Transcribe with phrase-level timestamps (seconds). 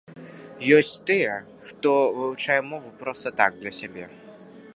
[0.77, 1.35] Ёсць і тыя,
[1.69, 4.05] хто вывучае мову проста так, для сябе.